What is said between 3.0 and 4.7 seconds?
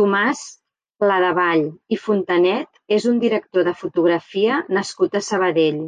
un director de fotografia